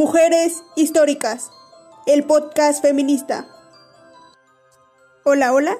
Mujeres 0.00 0.64
Históricas, 0.76 1.50
el 2.06 2.24
podcast 2.24 2.80
feminista. 2.80 3.46
Hola, 5.26 5.52
hola, 5.52 5.76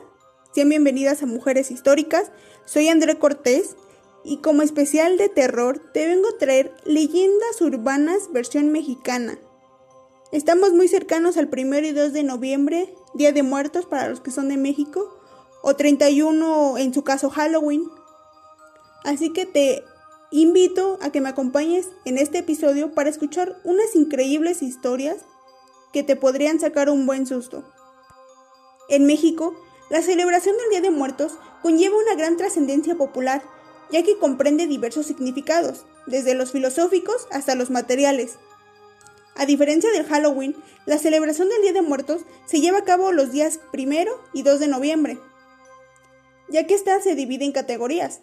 sean 0.54 0.68
bienvenidas 0.68 1.22
a 1.22 1.26
Mujeres 1.26 1.70
Históricas. 1.70 2.30
Soy 2.66 2.88
André 2.88 3.18
Cortés 3.18 3.76
y 4.22 4.42
como 4.42 4.60
especial 4.60 5.16
de 5.16 5.30
terror 5.30 5.80
te 5.94 6.06
vengo 6.06 6.28
a 6.28 6.36
traer 6.36 6.76
leyendas 6.84 7.62
urbanas 7.62 8.30
versión 8.30 8.70
mexicana. 8.70 9.38
Estamos 10.32 10.74
muy 10.74 10.88
cercanos 10.88 11.38
al 11.38 11.48
1 11.50 11.78
y 11.78 11.92
2 11.92 12.12
de 12.12 12.22
noviembre, 12.22 12.94
Día 13.14 13.32
de 13.32 13.42
Muertos 13.42 13.86
para 13.86 14.10
los 14.10 14.20
que 14.20 14.32
son 14.32 14.48
de 14.48 14.58
México, 14.58 15.18
o 15.62 15.76
31 15.76 16.76
en 16.76 16.92
su 16.92 17.04
caso 17.04 17.30
Halloween. 17.30 17.88
Así 19.02 19.32
que 19.32 19.46
te 19.46 19.82
invito 20.30 20.98
a 21.02 21.10
que 21.10 21.20
me 21.20 21.28
acompañes 21.28 21.88
en 22.04 22.18
este 22.18 22.38
episodio 22.38 22.94
para 22.94 23.10
escuchar 23.10 23.56
unas 23.64 23.94
increíbles 23.94 24.62
historias 24.62 25.18
que 25.92 26.02
te 26.02 26.16
podrían 26.16 26.60
sacar 26.60 26.88
un 26.88 27.06
buen 27.06 27.26
susto. 27.26 27.64
En 28.88 29.06
México, 29.06 29.54
la 29.90 30.02
celebración 30.02 30.56
del 30.56 30.70
Día 30.70 30.80
de 30.80 30.90
Muertos 30.90 31.38
conlleva 31.62 31.96
una 31.98 32.14
gran 32.14 32.36
trascendencia 32.36 32.94
popular, 32.94 33.42
ya 33.90 34.04
que 34.04 34.18
comprende 34.18 34.68
diversos 34.68 35.06
significados, 35.06 35.84
desde 36.06 36.34
los 36.34 36.52
filosóficos 36.52 37.26
hasta 37.32 37.56
los 37.56 37.70
materiales. 37.70 38.38
A 39.34 39.46
diferencia 39.46 39.90
del 39.90 40.06
Halloween, 40.06 40.54
la 40.86 40.98
celebración 40.98 41.48
del 41.48 41.62
Día 41.62 41.72
de 41.72 41.82
Muertos 41.82 42.22
se 42.46 42.60
lleva 42.60 42.78
a 42.78 42.84
cabo 42.84 43.10
los 43.10 43.32
días 43.32 43.60
primero 43.72 44.20
y 44.32 44.42
2 44.42 44.60
de 44.60 44.68
noviembre, 44.68 45.18
ya 46.48 46.66
que 46.66 46.74
ésta 46.74 47.00
se 47.00 47.14
divide 47.14 47.44
en 47.44 47.52
categorías. 47.52 48.22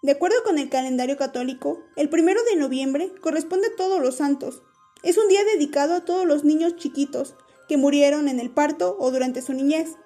De 0.00 0.12
acuerdo 0.12 0.36
con 0.44 0.58
el 0.58 0.68
calendario 0.68 1.16
católico, 1.16 1.82
el 1.96 2.08
primero 2.08 2.40
de 2.44 2.56
noviembre 2.56 3.12
corresponde 3.20 3.68
a 3.68 3.76
todos 3.76 4.00
los 4.00 4.16
santos. 4.16 4.62
Es 5.02 5.18
un 5.18 5.28
día 5.28 5.44
dedicado 5.44 5.94
a 5.94 6.04
todos 6.04 6.24
los 6.24 6.44
niños 6.44 6.76
chiquitos 6.76 7.34
que 7.68 7.76
murieron 7.76 8.28
en 8.28 8.38
el 8.38 8.50
parto 8.50 8.96
o 8.98 9.10
durante 9.10 9.42
su 9.42 9.52
niñez 9.52 9.96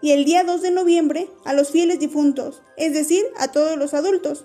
y 0.00 0.12
el 0.12 0.24
día 0.24 0.44
2 0.44 0.62
de 0.62 0.70
noviembre 0.70 1.30
a 1.44 1.52
los 1.52 1.70
fieles 1.70 1.98
difuntos, 1.98 2.62
es 2.76 2.92
decir, 2.92 3.24
a 3.36 3.48
todos 3.48 3.76
los 3.76 3.94
adultos. 3.94 4.44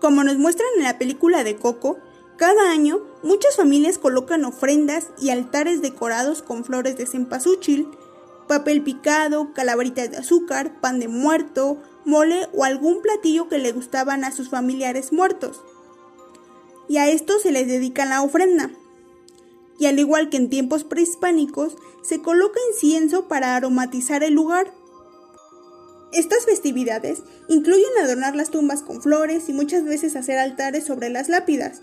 Como 0.00 0.24
nos 0.24 0.38
muestran 0.38 0.68
en 0.76 0.84
la 0.84 0.98
película 0.98 1.44
de 1.44 1.56
Coco, 1.56 1.98
cada 2.36 2.70
año 2.70 3.00
muchas 3.22 3.56
familias 3.56 3.98
colocan 3.98 4.44
ofrendas 4.44 5.08
y 5.18 5.30
altares 5.30 5.82
decorados 5.82 6.42
con 6.42 6.64
flores 6.64 6.96
de 6.96 7.06
cempasúchil, 7.06 7.88
papel 8.46 8.82
picado, 8.82 9.52
calaveritas 9.54 10.10
de 10.10 10.18
azúcar, 10.18 10.80
pan 10.80 11.00
de 11.00 11.08
muerto, 11.08 11.82
mole 12.08 12.48
o 12.54 12.64
algún 12.64 13.02
platillo 13.02 13.48
que 13.48 13.58
le 13.58 13.70
gustaban 13.70 14.24
a 14.24 14.32
sus 14.32 14.48
familiares 14.48 15.12
muertos. 15.12 15.62
Y 16.88 16.96
a 16.96 17.08
esto 17.08 17.38
se 17.38 17.52
les 17.52 17.68
dedica 17.68 18.06
la 18.06 18.22
ofrenda 18.22 18.70
y 19.78 19.86
al 19.86 19.98
igual 19.98 20.28
que 20.28 20.36
en 20.36 20.50
tiempos 20.50 20.84
prehispánicos, 20.84 21.76
se 22.02 22.20
coloca 22.20 22.58
incienso 22.72 23.28
para 23.28 23.54
aromatizar 23.54 24.24
el 24.24 24.34
lugar. 24.34 24.72
Estas 26.12 26.44
festividades 26.44 27.22
incluyen 27.48 27.90
adornar 28.02 28.34
las 28.34 28.50
tumbas 28.50 28.82
con 28.82 29.00
flores 29.00 29.48
y 29.48 29.52
muchas 29.52 29.84
veces 29.84 30.16
hacer 30.16 30.38
altares 30.38 30.84
sobre 30.84 31.10
las 31.10 31.28
lápidas, 31.28 31.82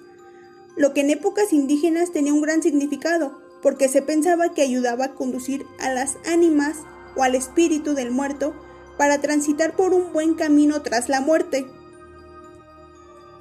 lo 0.75 0.93
que 0.93 1.01
en 1.01 1.11
épocas 1.11 1.53
indígenas 1.53 2.11
tenía 2.11 2.33
un 2.33 2.41
gran 2.41 2.61
significado, 2.61 3.39
porque 3.61 3.87
se 3.87 4.01
pensaba 4.01 4.53
que 4.53 4.61
ayudaba 4.61 5.05
a 5.05 5.13
conducir 5.15 5.65
a 5.79 5.91
las 5.93 6.17
ánimas 6.25 6.79
o 7.15 7.23
al 7.23 7.35
espíritu 7.35 7.93
del 7.93 8.11
muerto 8.11 8.53
para 8.97 9.19
transitar 9.21 9.75
por 9.75 9.93
un 9.93 10.13
buen 10.13 10.35
camino 10.35 10.81
tras 10.81 11.09
la 11.09 11.21
muerte. 11.21 11.67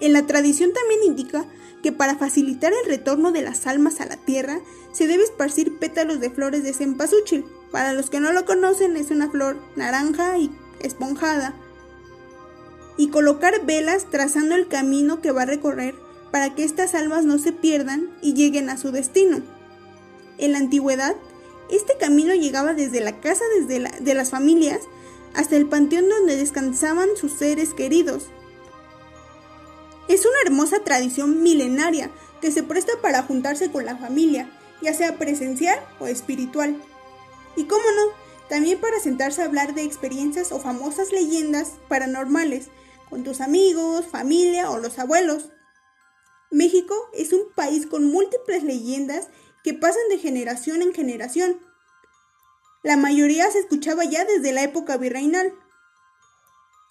En 0.01 0.13
la 0.13 0.27
tradición 0.27 0.73
también 0.73 1.01
indica 1.05 1.47
que 1.83 1.93
para 1.93 2.17
facilitar 2.17 2.73
el 2.73 2.89
retorno 2.89 3.31
de 3.31 3.43
las 3.43 3.67
almas 3.67 4.01
a 4.01 4.07
la 4.07 4.17
tierra 4.17 4.61
se 4.93 5.07
debe 5.07 5.23
esparcir 5.23 5.79
pétalos 5.79 6.21
de 6.21 6.31
flores 6.31 6.63
de 6.63 6.73
cempasúchil. 6.73 7.45
Para 7.71 7.93
los 7.93 8.11
que 8.11 8.21
no 8.21 8.33
lo 8.33 8.45
conocen 8.45 8.97
es 8.97 9.11
una 9.11 9.31
flor 9.31 9.59
naranja 9.77 10.39
y 10.39 10.51
esponjada. 10.81 11.55
Y 12.97 13.09
colocar 13.09 13.67
velas 13.67 14.09
trazando 14.11 14.55
el 14.55 14.69
camino 14.69 15.21
que 15.21 15.33
va 15.33 15.43
a 15.43 15.47
recorrer 15.47 15.95
para 16.31 16.55
que 16.55 16.65
estas 16.65 16.95
almas 16.95 17.25
no 17.25 17.39
se 17.39 17.53
pierdan 17.53 18.11
y 18.23 18.35
lleguen 18.35 18.71
a 18.71 18.77
su 18.77 18.91
destino. 18.91 19.43
En 20.39 20.53
la 20.53 20.59
antigüedad, 20.59 21.15
este 21.71 21.97
camino 21.99 22.35
llegaba 22.35 22.75
desde 22.75 23.01
la 23.01 23.21
casa 23.21 23.45
de 23.69 24.15
las 24.15 24.31
familias 24.31 24.81
hasta 25.35 25.57
el 25.57 25.69
panteón 25.69 26.09
donde 26.09 26.37
descansaban 26.37 27.09
sus 27.17 27.33
seres 27.33 27.75
queridos, 27.75 28.29
es 30.09 30.27
una 30.27 30.37
hermosa 30.45 30.81
tradición 30.81 31.43
milenaria 31.43 32.11
que 32.41 32.51
se 32.51 32.63
presta 32.63 32.93
para 33.01 33.23
juntarse 33.23 33.71
con 33.71 33.87
la 33.87 33.97
familia, 33.97 34.51
ya 34.83 34.93
sea 34.93 35.17
presencial 35.17 35.79
o 35.99 36.07
espiritual. 36.07 36.77
Y 37.57 37.65
cómo 37.65 37.85
no, 37.97 38.13
también 38.49 38.81
para 38.81 39.01
sentarse 39.01 39.41
a 39.41 39.47
hablar 39.47 39.75
de 39.75 39.83
experiencias 39.83 40.53
o 40.53 40.61
famosas 40.61 41.11
leyendas 41.11 41.73
paranormales 41.89 42.69
con 43.09 43.25
tus 43.25 43.41
amigos, 43.41 44.07
familia 44.07 44.71
o 44.71 44.79
los 44.79 44.99
abuelos. 44.99 45.51
México 46.51 46.95
es 47.15 47.33
un 47.33 47.51
país 47.55 47.87
con 47.87 48.05
múltiples 48.05 48.63
leyendas 48.63 49.29
que 49.63 49.73
pasan 49.73 50.03
de 50.11 50.19
generación 50.19 50.83
en 50.83 50.93
generación. 50.93 51.59
La 52.85 52.99
mayoría 52.99 53.51
se 53.51 53.61
escuchaba 53.61 54.05
ya 54.05 54.27
desde 54.27 54.53
la 54.53 54.63
época 54.63 54.99
virreinal. 54.99 55.55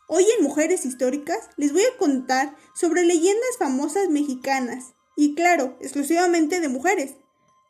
Hoy 0.08 0.26
en 0.36 0.44
Mujeres 0.44 0.86
Históricas 0.86 1.52
les 1.56 1.72
voy 1.72 1.84
a 1.84 1.98
contar 2.00 2.56
sobre 2.74 3.06
leyendas 3.06 3.58
famosas 3.60 4.10
mexicanas 4.10 4.96
y 5.16 5.36
claro, 5.36 5.78
exclusivamente 5.82 6.60
de 6.62 6.68
mujeres. 6.68 7.14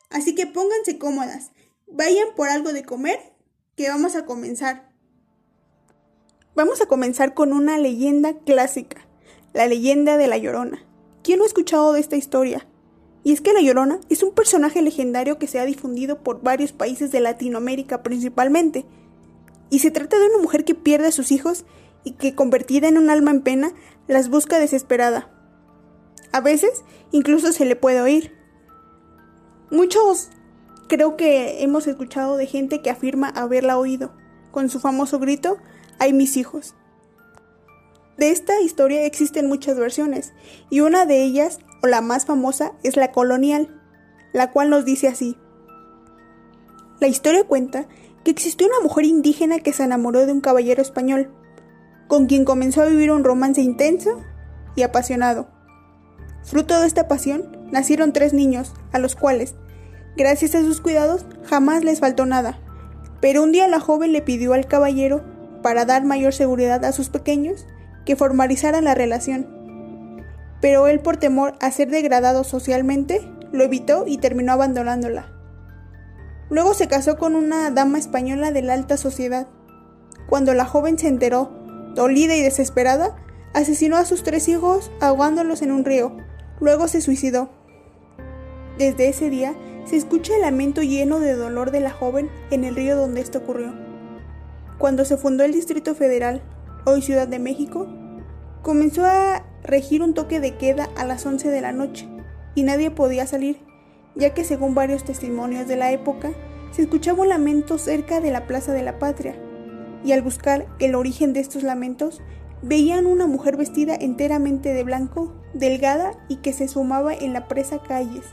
Así 0.10 0.36
que 0.36 0.48
pónganse 0.48 0.98
cómodas, 0.98 1.52
vayan 1.86 2.30
por 2.34 2.48
algo 2.48 2.72
de 2.72 2.86
comer, 2.86 3.20
que 3.76 3.90
vamos 3.90 4.16
a 4.16 4.26
comenzar. 4.26 4.90
Vamos 6.56 6.80
a 6.80 6.86
comenzar 6.86 7.34
con 7.34 7.52
una 7.52 7.78
leyenda 7.78 8.40
clásica, 8.40 9.06
la 9.52 9.68
leyenda 9.68 10.16
de 10.16 10.28
La 10.28 10.38
Llorona. 10.38 10.86
¿Quién 11.24 11.40
no 11.40 11.44
ha 11.44 11.48
escuchado 11.48 11.92
de 11.92 12.00
esta 12.00 12.16
historia? 12.16 12.66
Y 13.24 13.32
es 13.32 13.42
que 13.42 13.54
La 13.54 13.62
Llorona 13.62 14.00
es 14.10 14.24
un 14.24 14.34
personaje 14.34 14.82
legendario 14.82 15.38
que 15.38 15.48
se 15.48 15.60
ha 15.60 15.66
difundido 15.66 16.20
por 16.20 16.42
varios 16.42 16.72
países 16.74 17.12
de 17.12 17.22
Latinoamérica 17.22 18.04
principalmente. 18.04 18.86
Y 19.70 19.80
se 19.80 19.92
trata 19.92 20.20
de 20.20 20.28
una 20.28 20.40
mujer 20.40 20.66
que 20.66 20.76
pierde 20.76 21.08
a 21.08 21.12
sus 21.12 21.32
hijos 21.32 21.66
y 22.04 22.12
que 22.12 22.36
convertida 22.36 22.88
en 22.88 22.98
un 22.98 23.10
alma 23.10 23.32
en 23.32 23.42
pena 23.42 23.72
las 24.08 24.30
busca 24.30 24.60
desesperada. 24.60 25.30
A 26.32 26.42
veces 26.42 26.84
incluso 27.12 27.52
se 27.54 27.66
le 27.66 27.76
puede 27.76 28.02
oír. 28.02 28.34
Muchos 29.72 30.30
creo 30.88 31.16
que 31.16 31.64
hemos 31.64 31.88
escuchado 31.88 32.38
de 32.38 32.46
gente 32.46 32.82
que 32.82 32.90
afirma 32.90 33.30
haberla 33.30 33.78
oído, 33.78 34.12
con 34.52 34.70
su 34.70 34.80
famoso 34.80 35.20
grito, 35.20 35.58
¡ay 35.98 36.14
mis 36.14 36.38
hijos! 36.38 36.76
De 38.18 38.30
esta 38.30 38.62
historia 38.62 39.06
existen 39.06 39.48
muchas 39.48 39.78
versiones, 39.78 40.34
y 40.70 40.82
una 40.82 41.06
de 41.06 41.24
ellas, 41.24 41.60
o 41.84 41.88
la 41.88 42.02
más 42.02 42.26
famosa, 42.26 42.72
es 42.82 42.96
la 42.96 43.12
colonial, 43.12 43.82
la 44.32 44.52
cual 44.52 44.70
nos 44.70 44.86
dice 44.86 45.10
así. 45.10 45.38
La 47.00 47.08
historia 47.08 47.44
cuenta 47.44 47.88
que 48.24 48.32
existió 48.32 48.68
una 48.68 48.80
mujer 48.80 49.04
indígena 49.04 49.60
que 49.60 49.74
se 49.74 49.84
enamoró 49.84 50.26
de 50.26 50.32
un 50.32 50.40
caballero 50.40 50.82
español, 50.82 51.30
con 52.08 52.28
quien 52.28 52.46
comenzó 52.46 52.82
a 52.82 52.86
vivir 52.86 53.12
un 53.12 53.26
romance 53.26 53.62
intenso 53.62 54.22
y 54.76 54.84
apasionado. 54.84 55.50
Fruto 56.44 56.80
de 56.80 56.88
esta 56.88 57.10
pasión 57.10 57.68
nacieron 57.70 58.14
tres 58.14 58.34
niños, 58.34 58.74
a 58.94 59.00
los 59.00 59.16
cuales, 59.16 59.56
gracias 60.16 60.56
a 60.56 60.62
sus 60.62 60.80
cuidados, 60.80 61.26
jamás 61.44 61.84
les 61.84 62.00
faltó 62.00 62.26
nada. 62.26 62.60
Pero 63.20 63.44
un 63.44 63.52
día 63.52 63.68
la 63.68 63.82
joven 63.82 64.14
le 64.14 64.22
pidió 64.22 64.54
al 64.54 64.68
caballero, 64.68 65.24
para 65.62 65.86
dar 65.86 66.06
mayor 66.06 66.34
seguridad 66.34 66.86
a 66.86 66.92
sus 66.94 67.10
pequeños, 67.10 67.66
que 68.06 68.16
formalizaran 68.16 68.86
la 68.86 68.96
relación. 68.96 69.63
Pero 70.64 70.88
él, 70.88 71.02
por 71.02 71.18
temor 71.18 71.56
a 71.60 71.72
ser 71.72 71.90
degradado 71.90 72.46
socialmente, 72.46 73.30
lo 73.52 73.66
evitó 73.66 74.06
y 74.08 74.18
terminó 74.18 74.54
abandonándola. 74.54 75.28
Luego 76.50 76.74
se 76.74 76.88
casó 76.88 77.18
con 77.18 77.36
una 77.36 77.70
dama 77.70 77.98
española 77.98 78.54
de 78.54 78.62
la 78.62 78.72
alta 78.72 78.96
sociedad. 78.96 79.50
Cuando 80.30 80.54
la 80.54 80.64
joven 80.64 80.98
se 80.98 81.10
enteró 81.10 81.52
dolida 81.96 82.34
y 82.38 82.42
desesperada, 82.42 83.14
asesinó 83.54 83.98
a 83.98 84.06
sus 84.06 84.24
tres 84.24 84.48
hijos 84.48 84.90
ahogándolos 85.02 85.62
en 85.64 85.74
un 85.74 85.84
río. 85.84 86.16
Luego 86.62 86.88
se 86.88 87.02
suicidó. 87.02 87.50
Desde 88.78 89.10
ese 89.10 89.30
día 89.30 89.56
se 89.84 89.98
escucha 89.98 90.34
el 90.34 90.44
lamento 90.44 90.82
lleno 90.82 91.20
de 91.20 91.36
dolor 91.36 91.72
de 91.72 91.82
la 91.82 91.92
joven 91.92 92.30
en 92.52 92.64
el 92.64 92.78
río 92.78 92.96
donde 92.96 93.20
esto 93.20 93.40
ocurrió. 93.40 93.74
Cuando 94.78 95.04
se 95.04 95.18
fundó 95.18 95.44
el 95.44 95.52
Distrito 95.52 95.94
Federal, 95.94 96.42
hoy 96.86 97.02
Ciudad 97.02 97.28
de 97.28 97.40
México, 97.40 97.86
comenzó 98.62 99.06
a 99.06 99.44
regir 99.64 100.02
un 100.02 100.14
toque 100.14 100.40
de 100.40 100.56
queda 100.58 100.90
a 100.96 101.06
las 101.06 101.26
11 101.26 101.50
de 101.50 101.62
la 101.62 101.72
noche 101.72 102.08
y 102.56 102.64
nadie 102.64 102.92
podía 102.92 103.26
salir, 103.26 103.58
ya 104.16 104.34
que 104.34 104.44
según 104.44 104.76
varios 104.76 105.04
testimonios 105.04 105.68
de 105.68 105.76
la 105.76 105.92
época, 105.92 106.32
se 106.72 106.84
escuchaba 106.84 107.22
un 107.22 107.30
lamento 107.30 107.78
cerca 107.78 108.20
de 108.20 108.32
la 108.32 108.48
Plaza 108.48 108.74
de 108.74 108.84
la 108.84 109.00
Patria, 109.00 109.36
y 110.04 110.12
al 110.12 110.22
buscar 110.22 110.68
el 110.80 110.96
origen 110.96 111.34
de 111.34 111.40
estos 111.40 111.64
lamentos, 111.64 112.22
veían 112.62 113.06
una 113.06 113.28
mujer 113.28 113.58
vestida 113.58 113.96
enteramente 113.96 114.74
de 114.74 114.84
blanco, 114.84 115.34
delgada 115.54 116.14
y 116.28 116.38
que 116.38 116.54
se 116.54 116.68
sumaba 116.68 117.14
en 117.14 117.34
la 117.34 117.48
presa 117.48 117.82
calles. 117.82 118.26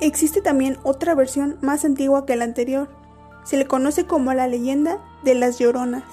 Existe 0.00 0.42
también 0.42 0.76
otra 0.82 1.14
versión 1.14 1.58
más 1.62 1.84
antigua 1.84 2.26
que 2.26 2.36
la 2.36 2.44
anterior. 2.44 2.88
Se 3.44 3.56
le 3.56 3.66
conoce 3.66 4.04
como 4.04 4.34
la 4.34 4.46
leyenda 4.46 4.98
de 5.24 5.34
las 5.34 5.58
Lloronas. 5.58 6.04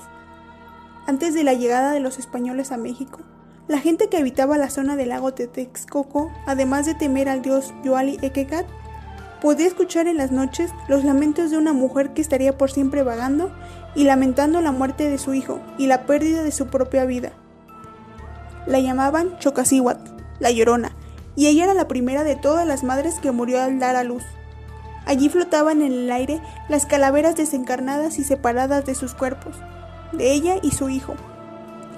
Antes 1.06 1.34
de 1.34 1.44
la 1.44 1.54
llegada 1.54 1.92
de 1.92 2.00
los 2.00 2.18
españoles 2.18 2.72
a 2.72 2.78
México, 2.78 3.20
la 3.68 3.80
gente 3.80 4.10
que 4.10 4.18
habitaba 4.18 4.58
la 4.58 4.70
zona 4.70 4.96
del 4.96 5.10
lago 5.10 5.32
de 5.32 5.48
Texcoco, 5.48 6.32
además 6.46 6.86
de 6.86 6.96
temer 6.96 7.30
al 7.30 7.42
dios 7.42 7.74
Yoali 7.84 8.20
Ekekat, 8.22 8.66
podía 9.42 9.68
escuchar 9.68 10.08
en 10.08 10.18
las 10.18 10.32
noches 10.32 10.72
los 10.88 11.04
lamentos 11.04 11.52
de 11.52 11.58
una 11.58 11.74
mujer 11.74 12.14
que 12.14 12.22
estaría 12.22 12.58
por 12.58 12.72
siempre 12.72 13.04
vagando 13.04 13.52
y 13.96 14.04
lamentando 14.04 14.62
la 14.62 14.72
muerte 14.72 15.10
de 15.10 15.18
su 15.18 15.34
hijo 15.34 15.60
y 15.78 15.88
la 15.88 16.06
pérdida 16.06 16.44
de 16.44 16.52
su 16.52 16.68
propia 16.68 17.06
vida. 17.06 17.34
La 18.66 18.80
llamaban 18.80 19.38
Chocasihuat, 19.40 20.00
la 20.40 20.52
Llorona, 20.52 20.94
y 21.36 21.48
ella 21.48 21.66
era 21.66 21.74
la 21.74 21.88
primera 21.88 22.24
de 22.24 22.36
todas 22.36 22.68
las 22.68 22.84
madres 22.84 23.20
que 23.20 23.32
murió 23.32 23.62
al 23.62 23.80
dar 23.80 23.96
a 23.96 24.04
luz. 24.04 24.24
Allí 25.06 25.30
flotaban 25.30 25.82
en 25.82 25.92
el 25.92 26.12
aire 26.12 26.42
las 26.70 26.86
calaveras 26.86 27.36
desencarnadas 27.36 28.20
y 28.20 28.24
separadas 28.24 28.86
de 28.86 28.96
sus 28.96 29.14
cuerpos, 29.14 29.56
de 30.14 30.32
ella 30.32 30.56
y 30.62 30.72
su 30.72 30.90
hijo, 30.90 31.16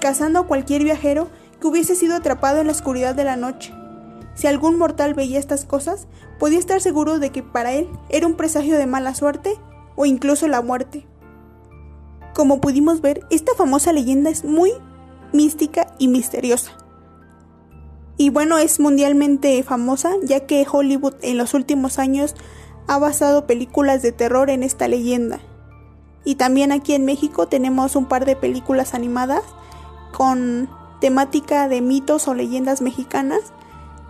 cazando 0.00 0.40
a 0.40 0.46
cualquier 0.46 0.82
viajero 0.82 1.28
que 1.66 1.70
hubiese 1.70 1.96
sido 1.96 2.14
atrapado 2.14 2.60
en 2.60 2.66
la 2.66 2.72
oscuridad 2.72 3.16
de 3.16 3.24
la 3.24 3.34
noche. 3.34 3.74
Si 4.34 4.46
algún 4.46 4.78
mortal 4.78 5.14
veía 5.14 5.40
estas 5.40 5.64
cosas, 5.64 6.06
podía 6.38 6.60
estar 6.60 6.80
seguro 6.80 7.18
de 7.18 7.30
que 7.30 7.42
para 7.42 7.72
él 7.72 7.88
era 8.08 8.28
un 8.28 8.36
presagio 8.36 8.78
de 8.78 8.86
mala 8.86 9.16
suerte 9.16 9.58
o 9.96 10.06
incluso 10.06 10.46
la 10.46 10.62
muerte. 10.62 11.08
Como 12.36 12.60
pudimos 12.60 13.00
ver, 13.00 13.26
esta 13.30 13.52
famosa 13.56 13.92
leyenda 13.92 14.30
es 14.30 14.44
muy 14.44 14.70
mística 15.32 15.88
y 15.98 16.06
misteriosa. 16.06 16.70
Y 18.16 18.30
bueno, 18.30 18.58
es 18.58 18.78
mundialmente 18.78 19.60
famosa 19.64 20.12
ya 20.22 20.46
que 20.46 20.64
Hollywood 20.70 21.14
en 21.22 21.36
los 21.36 21.52
últimos 21.52 21.98
años 21.98 22.36
ha 22.86 22.98
basado 22.98 23.48
películas 23.48 24.02
de 24.02 24.12
terror 24.12 24.50
en 24.50 24.62
esta 24.62 24.86
leyenda. 24.86 25.40
Y 26.24 26.36
también 26.36 26.70
aquí 26.70 26.94
en 26.94 27.04
México 27.04 27.48
tenemos 27.48 27.96
un 27.96 28.06
par 28.06 28.24
de 28.24 28.36
películas 28.36 28.94
animadas 28.94 29.42
con 30.12 30.68
temática 31.00 31.68
de 31.68 31.80
mitos 31.80 32.28
o 32.28 32.34
leyendas 32.34 32.82
mexicanas, 32.82 33.40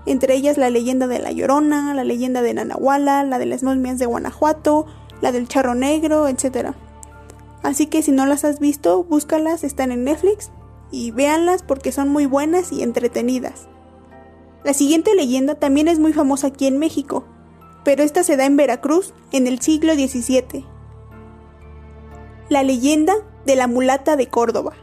entre 0.06 0.34
ellas 0.34 0.56
la 0.56 0.70
leyenda 0.70 1.06
de 1.06 1.18
La 1.18 1.32
Llorona, 1.32 1.92
la 1.94 2.04
leyenda 2.04 2.42
de 2.42 2.54
Nanahuala, 2.54 3.24
la 3.24 3.38
de 3.38 3.46
las 3.46 3.62
momias 3.62 3.98
de 3.98 4.06
Guanajuato, 4.06 4.86
la 5.20 5.32
del 5.32 5.48
Charro 5.48 5.74
Negro, 5.74 6.28
etc. 6.28 6.74
Así 7.62 7.86
que 7.86 8.02
si 8.02 8.12
no 8.12 8.26
las 8.26 8.44
has 8.44 8.60
visto, 8.60 9.02
búscalas, 9.04 9.64
están 9.64 9.90
en 9.90 10.04
Netflix 10.04 10.50
y 10.92 11.10
véanlas 11.10 11.62
porque 11.62 11.90
son 11.90 12.08
muy 12.08 12.26
buenas 12.26 12.70
y 12.72 12.82
entretenidas. 12.82 13.68
La 14.64 14.74
siguiente 14.74 15.14
leyenda 15.14 15.56
también 15.56 15.88
es 15.88 15.98
muy 15.98 16.12
famosa 16.12 16.48
aquí 16.48 16.66
en 16.66 16.78
México, 16.78 17.24
pero 17.84 18.02
esta 18.02 18.22
se 18.24 18.36
da 18.36 18.46
en 18.46 18.56
Veracruz 18.56 19.14
en 19.32 19.46
el 19.46 19.60
siglo 19.60 19.94
XVII. 19.94 20.64
La 22.48 22.62
leyenda 22.62 23.14
de 23.44 23.56
la 23.56 23.66
mulata 23.66 24.16
de 24.16 24.28
Córdoba. 24.28 24.74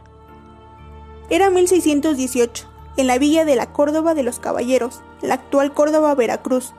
Era 1.29 1.49
1618, 1.49 2.67
en 2.97 3.07
la 3.07 3.17
villa 3.17 3.45
de 3.45 3.55
la 3.55 3.71
Córdoba 3.71 4.13
de 4.13 4.23
los 4.23 4.39
Caballeros, 4.39 5.01
la 5.21 5.35
actual 5.35 5.73
Córdoba, 5.73 6.13
Veracruz. 6.15 6.73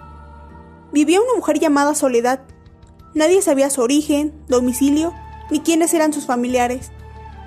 Vivía 0.92 1.20
una 1.20 1.34
mujer 1.34 1.58
llamada 1.58 1.94
Soledad. 1.94 2.40
Nadie 3.14 3.42
sabía 3.42 3.70
su 3.70 3.80
origen, 3.80 4.32
domicilio 4.48 5.12
ni 5.50 5.60
quiénes 5.60 5.94
eran 5.94 6.12
sus 6.12 6.26
familiares. 6.26 6.90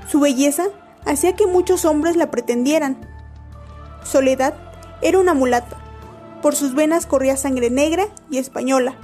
Su 0.08 0.20
belleza 0.20 0.68
hacía 1.06 1.36
que 1.36 1.48
muchos 1.48 1.86
hombres 1.86 2.16
la 2.16 2.32
pretendieran. 2.32 3.08
Soledad 4.04 4.56
era 5.02 5.20
una 5.20 5.34
mulata. 5.34 5.78
Por 6.42 6.56
sus 6.56 6.76
venas 6.76 7.06
corría 7.06 7.38
sangre 7.38 7.70
negra 7.70 8.08
y 8.30 8.38
española. 8.38 8.96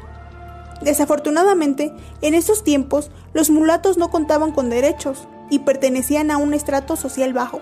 Desafortunadamente, 0.81 1.93
en 2.21 2.33
esos 2.33 2.63
tiempos 2.63 3.11
los 3.33 3.49
mulatos 3.49 3.97
no 3.97 4.09
contaban 4.09 4.51
con 4.51 4.69
derechos 4.69 5.27
y 5.49 5.59
pertenecían 5.59 6.31
a 6.31 6.37
un 6.37 6.53
estrato 6.53 6.95
social 6.95 7.33
bajo. 7.33 7.61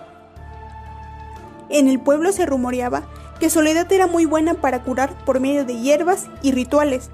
En 1.71 1.87
el 1.87 1.99
pueblo 1.99 2.31
se 2.31 2.45
rumoreaba 2.45 3.03
que 3.39 3.49
Soledad 3.49 3.91
era 3.91 4.07
muy 4.07 4.25
buena 4.25 4.55
para 4.55 4.83
curar 4.83 5.17
por 5.25 5.39
medio 5.39 5.65
de 5.65 5.79
hierbas 5.79 6.27
y 6.43 6.51
rituales, 6.51 7.09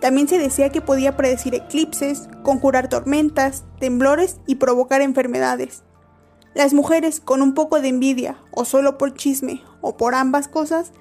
también 0.00 0.28
se 0.28 0.38
decía 0.38 0.70
que 0.70 0.80
podía 0.80 1.16
predecir 1.16 1.54
eclipses, 1.54 2.28
conjurar 2.42 2.88
tormentas, 2.88 3.64
temblores 3.78 4.40
y 4.46 4.54
provocar 4.56 5.02
enfermedades. 5.02 5.82
Las 6.54 6.72
mujeres, 6.72 7.20
con 7.20 7.42
un 7.42 7.54
poco 7.54 7.80
de 7.80 7.88
envidia, 7.88 8.38
o 8.50 8.64
solo 8.64 8.98
por 8.98 9.14
chisme, 9.14 9.62
o 9.82 9.96
por 9.96 10.14
ambas 10.14 10.48
cosas, 10.48 10.92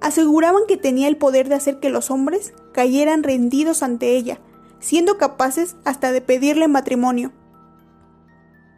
aseguraban 0.00 0.62
que 0.66 0.76
tenía 0.76 1.08
el 1.08 1.16
poder 1.16 1.48
de 1.48 1.54
hacer 1.54 1.78
que 1.78 1.88
los 1.88 2.10
hombres 2.10 2.52
cayeran 2.72 3.22
rendidos 3.22 3.82
ante 3.82 4.16
ella, 4.16 4.40
siendo 4.80 5.18
capaces 5.18 5.76
hasta 5.84 6.12
de 6.12 6.20
pedirle 6.20 6.68
matrimonio. 6.68 7.32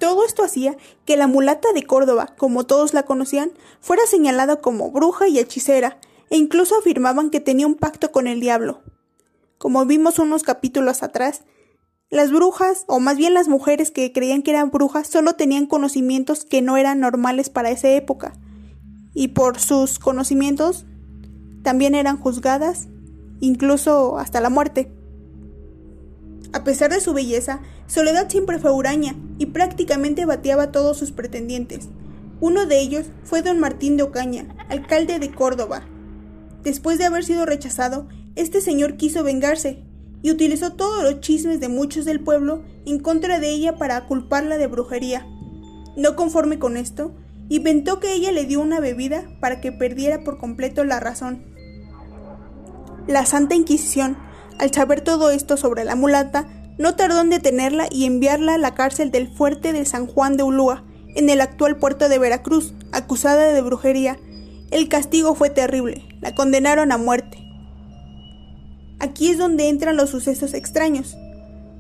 Todo 0.01 0.25
esto 0.25 0.43
hacía 0.43 0.77
que 1.05 1.19
la 1.19 1.27
mulata 1.27 1.75
de 1.75 1.85
Córdoba, 1.85 2.35
como 2.39 2.65
todos 2.65 2.95
la 2.95 3.03
conocían, 3.03 3.53
fuera 3.81 4.07
señalada 4.07 4.57
como 4.57 4.91
bruja 4.91 5.29
y 5.29 5.39
hechicera, 5.39 5.99
e 6.31 6.39
incluso 6.39 6.75
afirmaban 6.79 7.29
que 7.29 7.39
tenía 7.39 7.67
un 7.67 7.75
pacto 7.75 8.11
con 8.11 8.27
el 8.27 8.41
diablo. 8.41 8.81
Como 9.59 9.85
vimos 9.85 10.19
unos 10.19 10.43
capítulos 10.43 11.03
atrás, 11.03 11.43
las 12.09 12.33
brujas, 12.33 12.85
o 12.87 12.99
más 12.99 13.19
bien 13.19 13.35
las 13.35 13.49
mujeres 13.49 13.91
que 13.91 14.11
creían 14.11 14.41
que 14.43 14.53
eran 14.53 14.71
brujas, 14.71 15.07
solo 15.07 15.35
tenían 15.35 15.67
conocimientos 15.67 16.47
que 16.47 16.63
no 16.63 16.79
eran 16.79 17.01
normales 17.01 17.51
para 17.51 17.71
esa 17.71 17.91
época, 17.91 18.33
y 19.13 19.29
por 19.29 19.61
sus 19.61 19.99
conocimientos 19.99 20.87
también 21.63 21.95
eran 21.95 22.17
juzgadas, 22.17 22.89
incluso 23.41 24.17
hasta 24.19 24.41
la 24.41 24.49
muerte. 24.49 24.91
A 26.55 26.65
pesar 26.65 26.91
de 26.91 27.03
su 27.03 27.13
belleza, 27.13 27.61
Soledad 27.91 28.29
siempre 28.31 28.61
fue 28.61 28.71
huraña 28.71 29.17
y 29.39 29.47
prácticamente 29.47 30.25
bateaba 30.25 30.63
a 30.63 30.71
todos 30.71 30.97
sus 30.97 31.11
pretendientes. 31.11 31.89
Uno 32.41 32.67
de 32.67 32.79
ellos 32.79 33.07
fue 33.25 33.43
don 33.43 33.59
Martín 33.59 33.97
de 33.97 34.05
Ocaña, 34.05 34.47
alcalde 34.69 35.19
de 35.19 35.33
Córdoba. 35.33 35.83
Después 36.63 36.99
de 36.99 37.07
haber 37.07 37.25
sido 37.25 37.47
rechazado, 37.47 38.07
este 38.37 38.61
señor 38.61 38.97
quiso 38.97 39.25
vengarse 39.25 39.83
y 40.23 40.31
utilizó 40.31 40.75
todos 40.75 41.03
los 41.03 41.21
chismes 41.21 41.59
de 41.59 41.69
muchos 41.69 42.05
del 42.05 42.21
pueblo 42.21 42.63
en 42.87 43.01
contra 43.01 43.41
de 43.41 43.51
ella 43.51 43.75
para 43.75 44.07
culparla 44.07 44.57
de 44.57 44.69
brujería. 44.69 45.27
No 45.97 46.15
conforme 46.15 46.61
con 46.61 46.77
esto, 46.77 47.17
inventó 47.49 47.99
que 47.99 48.13
ella 48.13 48.31
le 48.31 48.45
dio 48.45 48.61
una 48.61 48.79
bebida 48.79 49.25
para 49.41 49.61
que 49.61 49.73
perdiera 49.73 50.23
por 50.23 50.39
completo 50.39 50.85
la 50.85 51.01
razón. 51.01 51.43
La 53.09 53.27
Santa 53.27 53.57
Inquisición, 53.57 54.17
al 54.61 54.73
saber 54.73 55.01
todo 55.01 55.31
esto 55.31 55.57
sobre 55.57 55.83
la 55.83 55.97
mulata, 55.97 56.60
no 56.81 56.97
tardó 56.97 57.21
en 57.21 57.29
detenerla 57.29 57.89
y 57.91 58.07
enviarla 58.07 58.55
a 58.55 58.59
la 58.59 58.75
cárcel 58.75 59.11
del 59.11 59.29
fuerte 59.29 59.75
de 59.75 59.85
San 59.85 60.07
Juan 60.07 60.39
de 60.39 60.45
Ulúa, 60.45 60.83
en 61.15 61.29
el 61.29 61.43
actual 61.43 61.77
puerto 61.77 62.09
de 62.09 62.19
Veracruz, 62.19 62.73
acusada 62.91 63.53
de 63.53 63.61
brujería. 63.61 64.19
El 64.71 64.89
castigo 64.89 65.35
fue 65.35 65.51
terrible, 65.51 66.09
la 66.23 66.35
condenaron 66.35 66.91
a 66.91 66.97
muerte. 66.97 67.37
Aquí 68.99 69.29
es 69.29 69.37
donde 69.37 69.69
entran 69.69 69.99
los 69.99 70.09
sucesos 70.09 70.55
extraños. 70.55 71.19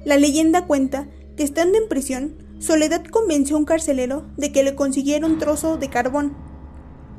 La 0.04 0.18
leyenda 0.18 0.66
cuenta 0.66 1.08
que 1.34 1.44
estando 1.44 1.78
en 1.78 1.88
prisión, 1.88 2.34
Soledad 2.58 3.02
convenció 3.06 3.56
a 3.56 3.60
un 3.60 3.64
carcelero 3.64 4.26
de 4.36 4.52
que 4.52 4.62
le 4.62 4.74
consiguiera 4.74 5.24
un 5.24 5.38
trozo 5.38 5.78
de 5.78 5.88
carbón. 5.88 6.36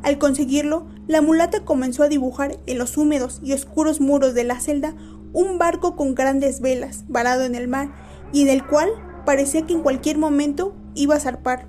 Al 0.03 0.19
conseguirlo, 0.19 0.85
la 1.07 1.23
mulata 1.23 1.65
comenzó 1.65 2.03
a 2.03 2.09
dibujar 2.09 2.59
en 2.67 2.77
los 2.77 2.95
húmedos 2.95 3.39
y 3.41 3.53
oscuros 3.53 3.99
muros 3.99 4.35
de 4.35 4.43
la 4.43 4.59
celda 4.59 4.93
un 5.33 5.57
barco 5.57 5.95
con 5.95 6.15
grandes 6.15 6.61
velas, 6.61 7.05
varado 7.07 7.43
en 7.43 7.55
el 7.55 7.67
mar, 7.67 7.91
y 8.33 8.41
en 8.41 8.49
el 8.49 8.65
cual 8.65 8.89
parecía 9.25 9.65
que 9.65 9.73
en 9.73 9.81
cualquier 9.81 10.17
momento 10.17 10.75
iba 10.95 11.15
a 11.15 11.19
zarpar. 11.19 11.67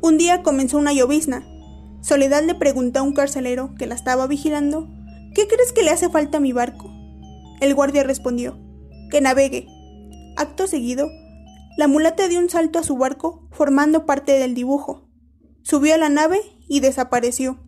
Un 0.00 0.18
día 0.18 0.42
comenzó 0.42 0.78
una 0.78 0.92
llovizna. 0.92 1.46
Soledad 2.00 2.42
le 2.44 2.54
preguntó 2.54 3.00
a 3.00 3.02
un 3.02 3.12
carcelero 3.12 3.74
que 3.78 3.86
la 3.86 3.94
estaba 3.94 4.26
vigilando 4.26 4.88
¿Qué 5.34 5.48
crees 5.48 5.72
que 5.72 5.82
le 5.82 5.90
hace 5.90 6.10
falta 6.10 6.38
a 6.38 6.40
mi 6.40 6.52
barco? 6.52 6.90
El 7.60 7.74
guardia 7.74 8.02
respondió, 8.02 8.58
que 9.10 9.22
navegue. 9.22 9.66
Acto 10.36 10.66
seguido, 10.66 11.08
la 11.78 11.88
mulata 11.88 12.28
dio 12.28 12.38
un 12.38 12.50
salto 12.50 12.78
a 12.78 12.82
su 12.82 12.98
barco, 12.98 13.48
formando 13.50 14.04
parte 14.04 14.32
del 14.32 14.52
dibujo. 14.52 15.08
Subió 15.62 15.94
a 15.94 15.98
la 15.98 16.10
nave 16.10 16.40
y 16.68 16.80
desapareció. 16.80 17.60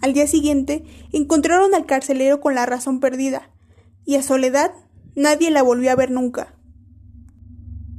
Al 0.00 0.12
día 0.12 0.26
siguiente, 0.26 0.84
encontraron 1.12 1.74
al 1.74 1.86
carcelero 1.86 2.40
con 2.40 2.54
la 2.54 2.66
razón 2.66 3.00
perdida, 3.00 3.50
y 4.04 4.16
a 4.16 4.22
Soledad 4.22 4.72
nadie 5.14 5.50
la 5.50 5.62
volvió 5.62 5.90
a 5.90 5.96
ver 5.96 6.10
nunca. 6.10 6.54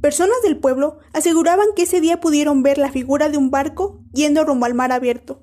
Personas 0.00 0.40
del 0.42 0.58
pueblo 0.58 0.98
aseguraban 1.12 1.68
que 1.76 1.82
ese 1.82 2.00
día 2.00 2.20
pudieron 2.20 2.62
ver 2.62 2.78
la 2.78 2.90
figura 2.90 3.28
de 3.28 3.36
un 3.36 3.50
barco 3.50 4.02
yendo 4.12 4.44
rumbo 4.44 4.66
al 4.66 4.74
mar 4.74 4.92
abierto 4.92 5.42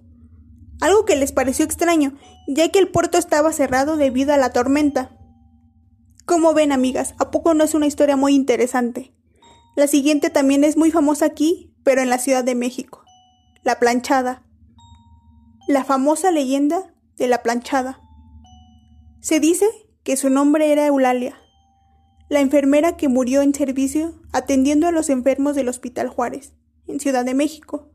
algo 0.80 1.06
que 1.06 1.16
les 1.16 1.32
pareció 1.32 1.66
extraño, 1.66 2.18
ya 2.48 2.70
que 2.70 2.80
el 2.80 2.90
puerto 2.90 3.18
estaba 3.18 3.52
cerrado 3.52 3.98
debido 3.98 4.34
a 4.34 4.38
la 4.38 4.52
tormenta. 4.52 5.12
Como 6.26 6.54
ven, 6.54 6.72
amigas, 6.72 7.16
¿a 7.20 7.32
poco 7.32 7.54
no 7.54 7.64
es 7.64 7.74
una 7.74 7.88
historia 7.88 8.16
muy 8.16 8.36
interesante? 8.36 9.14
La 9.76 9.88
siguiente 9.88 10.30
también 10.30 10.64
es 10.64 10.78
muy 10.78 10.92
famosa 10.92 11.26
aquí, 11.26 11.74
pero 11.84 12.02
en 12.02 12.10
la 12.10 12.20
Ciudad 12.20 12.44
de 12.44 12.56
México. 12.56 13.04
La 13.64 13.80
planchada. 13.80 14.44
La 15.68 15.84
famosa 15.84 16.32
leyenda 16.32 16.94
de 17.18 17.28
la 17.28 17.44
planchada. 17.44 18.00
Se 19.20 19.42
dice 19.42 19.68
que 20.04 20.16
su 20.16 20.30
nombre 20.30 20.72
era 20.72 20.86
Eulalia, 20.86 21.38
la 22.30 22.40
enfermera 22.40 22.96
que 22.96 23.10
murió 23.10 23.42
en 23.42 23.54
servicio 23.54 24.14
atendiendo 24.32 24.88
a 24.88 24.94
los 24.94 25.10
enfermos 25.10 25.58
del 25.58 25.68
Hospital 25.68 26.08
Juárez, 26.08 26.54
en 26.88 27.02
Ciudad 27.02 27.26
de 27.26 27.34
México. 27.34 27.90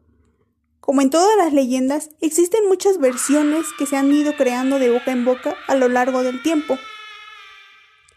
Como 0.80 1.00
en 1.00 1.08
todas 1.08 1.34
las 1.38 1.54
leyendas, 1.54 2.10
existen 2.20 2.68
muchas 2.68 2.98
versiones 2.98 3.64
que 3.78 3.86
se 3.86 3.96
han 3.96 4.12
ido 4.12 4.34
creando 4.36 4.78
de 4.78 4.90
boca 4.90 5.10
en 5.10 5.24
boca 5.24 5.54
a 5.66 5.74
lo 5.74 5.88
largo 5.88 6.22
del 6.22 6.42
tiempo. 6.42 6.76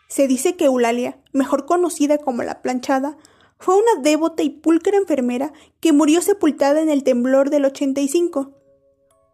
Se 0.09 0.27
dice 0.27 0.57
que 0.57 0.65
Eulalia, 0.65 1.17
mejor 1.31 1.65
conocida 1.65 2.17
como 2.17 2.43
la 2.43 2.62
planchada, 2.62 3.15
fue 3.57 3.75
una 3.75 4.01
devota 4.01 4.43
y 4.43 4.50
pulcra 4.50 4.97
enfermera 4.97 5.53
que 5.79 5.93
murió 5.93 6.21
sepultada 6.21 6.81
en 6.81 6.89
el 6.89 7.05
temblor 7.05 7.50
del 7.50 7.63
85. 7.63 8.54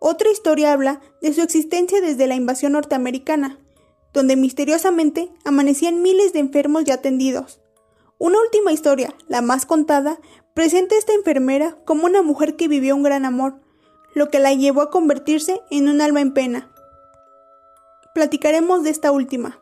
Otra 0.04 0.32
historia 0.32 0.74
habla 0.74 1.00
de 1.22 1.32
su 1.32 1.42
existencia 1.42 2.02
desde 2.02 2.26
la 2.26 2.34
invasión 2.34 2.72
norteamericana, 2.72 3.60
donde 4.14 4.36
misteriosamente 4.36 5.32
amanecían 5.46 6.02
miles 6.02 6.34
de 6.34 6.40
enfermos 6.40 6.86
ya 6.86 6.96
atendidos. 6.96 7.62
Una 8.18 8.42
última 8.42 8.74
historia, 8.74 9.14
la 9.28 9.44
más 9.44 9.68
contada, 9.68 10.20
presenta 10.56 10.96
a 10.96 10.98
esta 10.98 11.14
enfermera 11.14 11.78
como 11.86 12.06
una 12.06 12.24
mujer 12.24 12.56
que 12.56 12.68
vivió 12.68 12.96
un 12.96 13.04
gran 13.04 13.26
amor, 13.26 13.62
lo 14.16 14.30
que 14.30 14.40
la 14.40 14.56
llevó 14.56 14.82
a 14.82 14.90
convertirse 14.90 15.62
en 15.70 15.88
un 15.88 16.02
alma 16.02 16.22
en 16.22 16.34
pena. 16.34 16.72
Platicaremos 18.16 18.82
de 18.82 18.90
esta 18.90 19.12
última. 19.12 19.62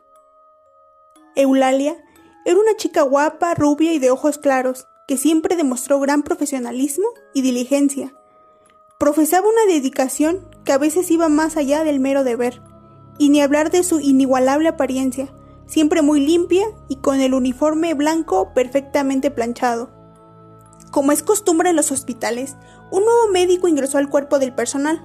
Eulalia 1.36 2.02
era 2.46 2.58
una 2.58 2.76
chica 2.76 3.02
guapa, 3.02 3.52
rubia 3.52 3.92
y 3.92 3.98
de 3.98 4.10
ojos 4.10 4.38
claros, 4.38 4.86
que 5.06 5.18
siempre 5.18 5.54
demostró 5.54 6.00
gran 6.00 6.22
profesionalismo 6.22 7.08
y 7.34 7.42
diligencia. 7.42 8.14
Profesaba 9.00 9.48
una 9.48 9.64
dedicación 9.64 10.46
que 10.62 10.72
a 10.72 10.78
veces 10.78 11.10
iba 11.10 11.30
más 11.30 11.56
allá 11.56 11.84
del 11.84 12.00
mero 12.00 12.22
deber, 12.22 12.60
y 13.16 13.30
ni 13.30 13.40
hablar 13.40 13.70
de 13.70 13.82
su 13.82 13.98
inigualable 13.98 14.68
apariencia, 14.68 15.32
siempre 15.66 16.02
muy 16.02 16.20
limpia 16.20 16.66
y 16.86 16.96
con 16.96 17.18
el 17.22 17.32
uniforme 17.32 17.94
blanco 17.94 18.52
perfectamente 18.52 19.30
planchado. 19.30 19.88
Como 20.90 21.12
es 21.12 21.22
costumbre 21.22 21.70
en 21.70 21.76
los 21.76 21.90
hospitales, 21.92 22.56
un 22.92 23.06
nuevo 23.06 23.28
médico 23.32 23.68
ingresó 23.68 23.96
al 23.96 24.10
cuerpo 24.10 24.38
del 24.38 24.54
personal. 24.54 25.02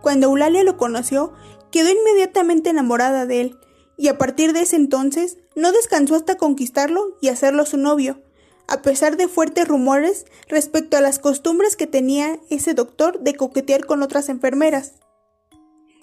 Cuando 0.00 0.28
Eulalia 0.28 0.64
lo 0.64 0.78
conoció, 0.78 1.34
quedó 1.70 1.90
inmediatamente 1.90 2.70
enamorada 2.70 3.26
de 3.26 3.42
él, 3.42 3.58
y 3.98 4.08
a 4.08 4.16
partir 4.16 4.54
de 4.54 4.60
ese 4.60 4.76
entonces 4.76 5.36
no 5.54 5.72
descansó 5.72 6.14
hasta 6.14 6.38
conquistarlo 6.38 7.18
y 7.20 7.28
hacerlo 7.28 7.66
su 7.66 7.76
novio, 7.76 8.22
a 8.68 8.82
pesar 8.82 9.16
de 9.16 9.28
fuertes 9.28 9.68
rumores 9.68 10.26
respecto 10.48 10.96
a 10.96 11.00
las 11.00 11.18
costumbres 11.18 11.76
que 11.76 11.86
tenía 11.86 12.38
ese 12.50 12.74
doctor 12.74 13.20
de 13.20 13.34
coquetear 13.34 13.86
con 13.86 14.02
otras 14.02 14.28
enfermeras. 14.28 14.94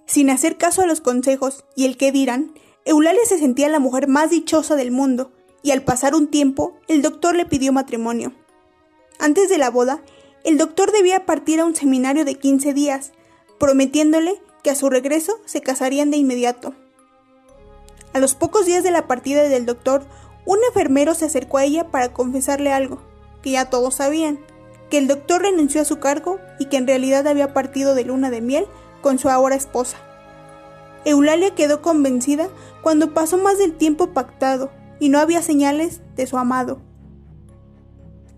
Sin 0.06 0.30
hacer 0.30 0.58
caso 0.58 0.82
a 0.82 0.86
los 0.86 1.02
consejos 1.02 1.66
y 1.76 1.86
el 1.86 1.98
qué 1.98 2.12
dirán, 2.12 2.54
Eulalia 2.86 3.26
se 3.26 3.38
sentía 3.38 3.70
la 3.70 3.80
mujer 3.80 4.08
más 4.08 4.30
dichosa 4.30 4.76
del 4.76 4.92
mundo, 4.92 5.32
y 5.62 5.72
al 5.72 5.82
pasar 5.82 6.14
un 6.14 6.28
tiempo, 6.28 6.78
el 6.90 7.02
doctor 7.02 7.36
le 7.36 7.46
pidió 7.46 7.72
matrimonio. 7.72 8.34
Antes 9.18 9.48
de 9.48 9.58
la 9.58 9.70
boda, 9.70 10.04
el 10.44 10.58
doctor 10.58 10.92
debía 10.92 11.26
partir 11.26 11.62
a 11.62 11.66
un 11.66 11.76
seminario 11.76 12.26
de 12.26 12.36
15 12.36 12.74
días, 12.74 13.14
prometiéndole 13.60 14.42
que 14.62 14.70
a 14.72 14.76
su 14.76 14.90
regreso 14.90 15.40
se 15.46 15.62
casarían 15.62 16.12
de 16.12 16.18
inmediato. 16.18 16.74
A 18.12 18.20
los 18.20 18.36
pocos 18.36 18.66
días 18.66 18.84
de 18.84 18.92
la 18.92 19.08
partida 19.08 19.44
del 19.44 19.66
doctor, 19.66 20.06
un 20.46 20.60
enfermero 20.68 21.14
se 21.14 21.26
acercó 21.26 21.58
a 21.58 21.64
ella 21.64 21.90
para 21.90 22.14
confesarle 22.14 22.72
algo, 22.72 23.02
que 23.42 23.52
ya 23.52 23.70
todos 23.70 23.96
sabían, 23.96 24.40
que 24.90 24.98
el 24.98 25.08
doctor 25.08 25.42
renunció 25.42 25.82
a 25.82 25.86
su 25.86 26.00
cargo 26.00 26.40
y 26.60 26.66
que 26.66 26.78
en 26.78 26.88
realidad 26.88 27.28
había 27.28 27.54
partido 27.54 27.96
de 27.96 28.06
luna 28.06 28.30
de 28.30 28.42
miel 28.42 28.66
con 29.02 29.20
su 29.20 29.30
ahora 29.30 29.56
esposa. 29.56 29.98
Eulalia 31.06 31.54
quedó 31.56 31.82
convencida 31.82 32.48
cuando 32.82 33.14
pasó 33.14 33.38
más 33.38 33.58
del 33.58 33.74
tiempo 33.74 34.08
pactado 34.12 34.72
y 35.00 35.10
no 35.10 35.20
había 35.20 35.42
señales 35.42 36.02
de 36.16 36.28
su 36.28 36.38
amado. 36.38 36.82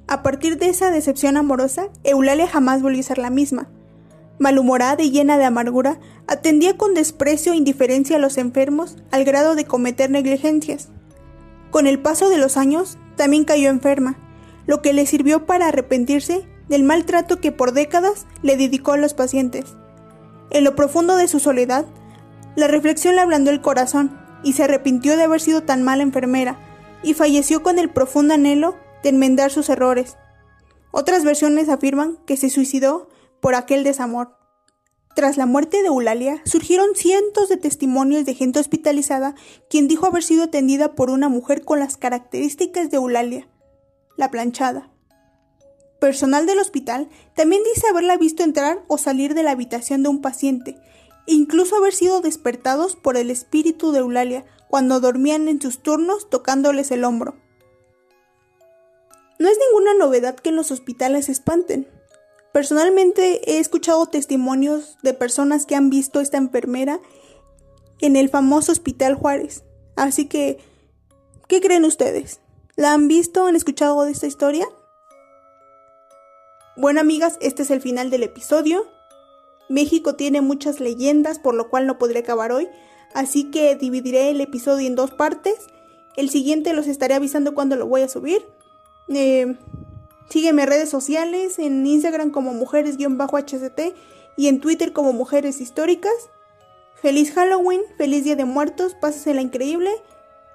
A 0.08 0.24
partir 0.24 0.58
de 0.58 0.70
esa 0.70 0.92
decepción 0.92 1.38
amorosa, 1.38 1.90
Eulalia 2.04 2.48
jamás 2.48 2.82
volvió 2.82 3.00
a 3.00 3.04
ser 3.04 3.18
la 3.18 3.30
misma. 3.30 3.70
Malhumorada 4.38 5.02
y 5.02 5.12
llena 5.12 5.38
de 5.38 5.46
amargura, 5.46 6.00
atendía 6.28 6.78
con 6.78 6.94
desprecio 6.94 7.54
e 7.54 7.58
indiferencia 7.58 8.18
a 8.18 8.20
los 8.20 8.38
enfermos 8.38 8.98
al 9.12 9.24
grado 9.26 9.56
de 9.56 9.66
cometer 9.66 10.10
negligencias. 10.10 10.90
Con 11.76 11.88
el 11.88 12.00
paso 12.00 12.30
de 12.30 12.38
los 12.38 12.56
años, 12.56 12.98
también 13.18 13.44
cayó 13.44 13.70
enferma, 13.70 14.18
lo 14.66 14.82
que 14.82 14.94
le 14.94 15.06
sirvió 15.06 15.46
para 15.46 15.68
arrepentirse 15.68 16.48
del 16.70 16.86
maltrato 16.86 17.42
que 17.42 17.52
por 17.52 17.74
décadas 17.74 18.28
le 18.42 18.56
dedicó 18.56 18.94
a 18.94 18.98
los 18.98 19.14
pacientes. 19.14 19.76
En 20.52 20.64
lo 20.64 20.74
profundo 20.78 21.18
de 21.18 21.28
su 21.28 21.42
soledad, 21.42 21.86
la 22.56 22.70
reflexión 22.70 23.16
le 23.16 23.22
ablandó 23.22 23.52
el 23.52 23.60
corazón 23.60 24.18
y 24.42 24.54
se 24.54 24.64
arrepintió 24.64 25.18
de 25.18 25.24
haber 25.24 25.42
sido 25.42 25.64
tan 25.64 25.84
mala 25.84 26.04
enfermera, 26.04 26.58
y 27.04 27.14
falleció 27.14 27.62
con 27.62 27.78
el 27.78 27.90
profundo 27.90 28.36
anhelo 28.36 28.78
de 29.04 29.10
enmendar 29.10 29.52
sus 29.52 29.68
errores. 29.68 30.16
Otras 30.92 31.26
versiones 31.26 31.68
afirman 31.68 32.20
que 32.26 32.38
se 32.38 32.50
suicidó 32.50 33.10
por 33.42 33.54
aquel 33.54 33.84
desamor. 33.84 34.38
Tras 35.16 35.38
la 35.38 35.46
muerte 35.46 35.82
de 35.82 35.88
Eulalia, 35.88 36.42
surgieron 36.44 36.94
cientos 36.94 37.48
de 37.48 37.56
testimonios 37.56 38.26
de 38.26 38.34
gente 38.34 38.60
hospitalizada 38.60 39.34
quien 39.70 39.88
dijo 39.88 40.06
haber 40.06 40.24
sido 40.24 40.44
atendida 40.44 40.94
por 40.94 41.10
una 41.10 41.30
mujer 41.30 41.64
con 41.64 41.80
las 41.80 41.96
características 41.96 42.92
de 42.92 42.98
Eulalia, 42.98 43.48
la 44.18 44.30
planchada. 44.30 44.92
Personal 46.02 46.46
del 46.46 46.60
hospital 46.60 47.08
también 47.34 47.64
dice 47.64 47.88
haberla 47.88 48.18
visto 48.18 48.44
entrar 48.44 48.84
o 48.88 48.98
salir 48.98 49.34
de 49.36 49.44
la 49.44 49.52
habitación 49.52 50.04
de 50.04 50.10
un 50.10 50.22
paciente, 50.22 50.78
e 51.28 51.34
incluso 51.34 51.78
haber 51.78 51.94
sido 51.94 52.20
despertados 52.20 52.98
por 52.98 53.16
el 53.16 53.32
espíritu 53.32 53.94
de 53.94 54.00
Eulalia 54.00 54.46
cuando 54.70 55.00
dormían 55.00 55.48
en 55.48 55.62
sus 55.62 55.82
turnos 55.82 56.30
tocándoles 56.30 56.92
el 56.92 57.06
hombro. 57.06 57.36
No 59.40 59.48
es 59.48 59.58
ninguna 59.58 59.94
novedad 59.94 60.36
que 60.36 60.50
en 60.50 60.58
los 60.58 60.72
hospitales 60.72 61.30
espanten. 61.30 61.88
Personalmente 62.56 63.52
he 63.52 63.60
escuchado 63.60 64.06
testimonios 64.06 64.98
de 65.04 65.14
personas 65.14 65.66
que 65.66 65.76
han 65.76 65.90
visto 65.90 66.22
esta 66.22 66.38
enfermera 66.38 67.02
en 68.00 68.16
el 68.16 68.30
famoso 68.30 68.72
Hospital 68.72 69.16
Juárez. 69.16 69.66
Así 69.98 70.30
que, 70.30 70.60
¿qué 71.50 71.60
creen 71.60 71.84
ustedes? 71.84 72.40
¿La 72.78 72.94
han 72.94 73.10
visto? 73.10 73.46
¿Han 73.46 73.58
escuchado 73.58 74.02
de 74.06 74.14
esta 74.14 74.28
historia? 74.28 74.66
Bueno, 76.78 77.02
amigas, 77.02 77.38
este 77.42 77.64
es 77.64 77.72
el 77.72 77.82
final 77.82 78.10
del 78.10 78.24
episodio. 78.24 78.86
México 79.68 80.16
tiene 80.16 80.40
muchas 80.40 80.80
leyendas, 80.80 81.40
por 81.40 81.56
lo 81.56 81.70
cual 81.70 81.86
no 81.88 81.98
podré 81.98 82.20
acabar 82.20 82.54
hoy, 82.54 82.70
así 83.14 83.52
que 83.52 83.76
dividiré 83.76 84.30
el 84.30 84.40
episodio 84.40 84.88
en 84.88 84.96
dos 84.96 85.12
partes. 85.12 85.56
El 86.16 86.30
siguiente 86.30 86.72
los 86.72 86.88
estaré 86.88 87.16
avisando 87.16 87.54
cuando 87.54 87.76
lo 87.76 87.86
voy 87.86 88.04
a 88.04 88.08
subir. 88.08 88.48
Eh, 89.10 89.58
sígueme 90.30 90.64
en 90.64 90.70
redes 90.70 90.90
sociales, 90.90 91.60
en 91.60 91.86
Instagram 91.86 92.32
como 92.32 92.54
mujeres-hct 92.54 93.96
y 94.38 94.48
en 94.48 94.60
Twitter 94.60 94.94
como 94.94 95.14
mujeres 95.14 95.62
históricas. 95.62 96.30
Feliz 96.96 97.34
Halloween, 97.34 97.82
feliz 97.98 98.24
Día 98.24 98.36
de 98.36 98.46
Muertos, 98.46 98.96
pásasela 98.96 99.42
increíble. 99.42 99.92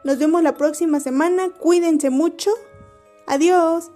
Nos 0.04 0.18
vemos 0.18 0.42
la 0.42 0.56
próxima 0.56 1.00
semana, 1.00 1.50
cuídense 1.50 2.10
mucho. 2.10 2.50
Adiós. 3.26 3.90